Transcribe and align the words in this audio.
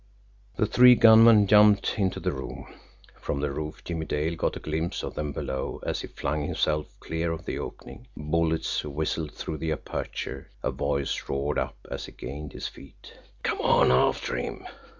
The 0.55 0.65
three 0.65 0.95
gunmen 0.95 1.45
jumped 1.45 1.99
into 1.99 2.19
the 2.19 2.31
room 2.31 2.65
from 3.19 3.39
the 3.39 3.51
roof 3.51 3.83
Jimmie 3.83 4.07
Dale 4.07 4.35
got 4.35 4.55
a 4.55 4.59
glimpse 4.59 5.03
of 5.03 5.13
them 5.13 5.31
below, 5.31 5.79
as 5.85 6.01
he 6.01 6.07
flung 6.07 6.41
himself 6.43 6.87
clear 6.99 7.31
of 7.31 7.45
the 7.45 7.59
opening. 7.59 8.07
Bullets 8.17 8.83
whistled 8.83 9.35
through 9.35 9.57
the 9.59 9.71
aperture 9.71 10.49
a 10.63 10.71
voice 10.71 11.29
roared 11.29 11.59
up 11.59 11.77
as 11.91 12.05
he 12.07 12.13
gained 12.13 12.53
his 12.53 12.67
feet: 12.67 13.13
"Come 13.43 13.61
on! 13.61 13.91
After 13.91 14.35
him! 14.37 14.65